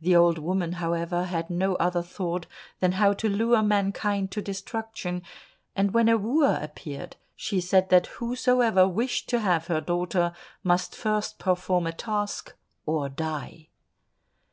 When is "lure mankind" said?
3.28-4.32